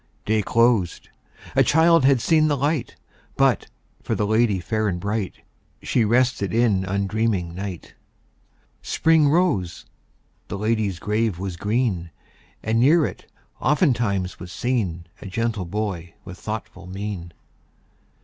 [0.25, 1.09] Day closed;
[1.55, 2.95] a child had seen the light;
[3.37, 3.67] But,
[4.01, 5.41] for the lady fair and bright,
[5.83, 7.93] She rested in undreaming night.
[8.81, 9.85] Spring rose;
[10.47, 12.09] the lady's grave was green;
[12.63, 17.31] And near it, oftentimes, was seen A gentle boy with thoughtful mien.